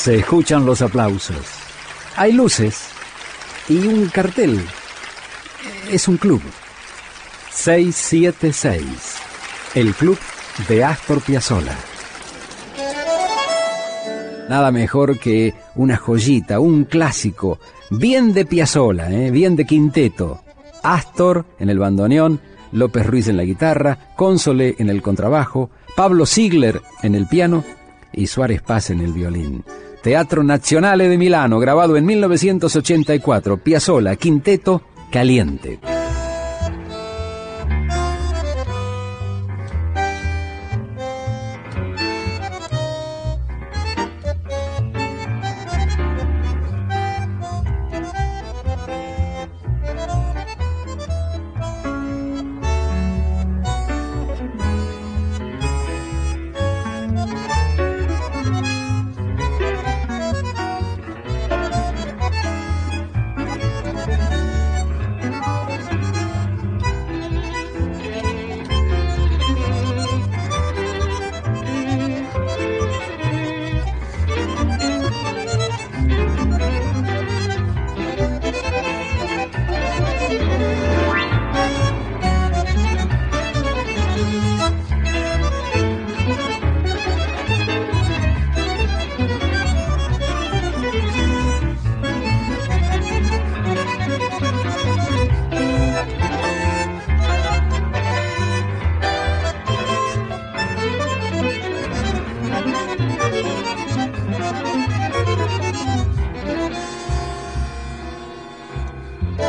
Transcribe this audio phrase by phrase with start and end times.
[0.00, 1.44] Se escuchan los aplausos.
[2.16, 2.88] Hay luces
[3.68, 4.58] y un cartel.
[5.90, 6.40] Es un club.
[7.50, 8.82] 676.
[9.74, 10.18] El club
[10.70, 11.76] de Astor Piazzolla.
[14.48, 17.58] Nada mejor que una joyita, un clásico,
[17.90, 19.30] bien de Piazzolla, ¿eh?
[19.30, 20.42] bien de quinteto.
[20.82, 22.40] Astor en el bandoneón,
[22.72, 27.62] López Ruiz en la guitarra, Console en el contrabajo, Pablo Ziegler en el piano
[28.14, 29.62] y Suárez Paz en el violín.
[30.02, 35.78] Teatro Nazionale de Milano, grabado en 1984, Piazzolla, Quinteto, Caliente.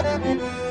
[0.03, 0.70] Música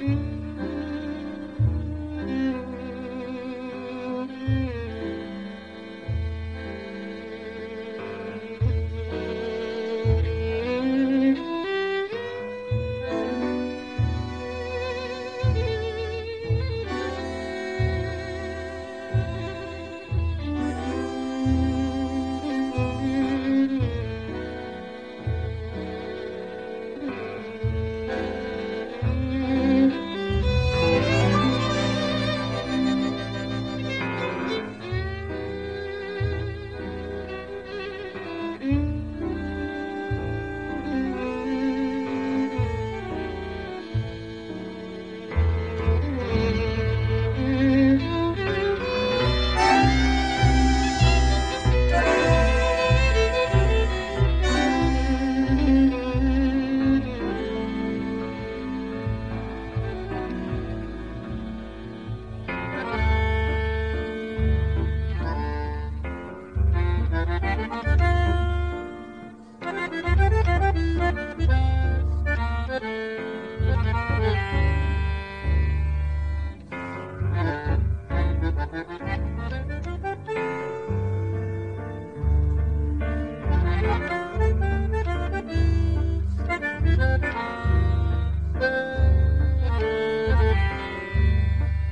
[0.00, 0.39] Mm-hmm.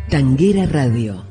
[0.08, 1.28] Tanguera Radio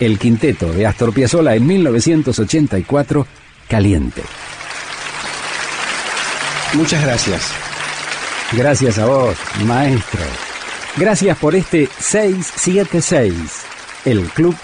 [0.00, 3.26] el quinteto de Astor Piazzolla en 1984,
[3.68, 4.22] Caliente.
[6.74, 7.50] Muchas gracias.
[8.52, 10.20] Gracias a vos, maestro.
[10.96, 13.34] Gracias por este 676,
[14.04, 14.56] el club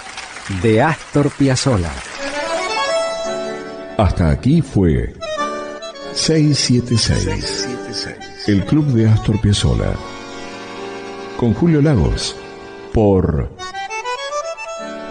[0.61, 1.91] de Astor Piazzolla.
[3.97, 5.13] Hasta aquí fue
[6.13, 7.67] 676,
[8.47, 9.93] el club de Astor Piazzolla.
[11.37, 12.35] Con Julio Lagos,
[12.93, 13.49] por